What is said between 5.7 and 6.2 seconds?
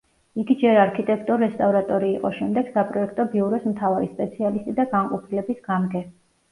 გამგე.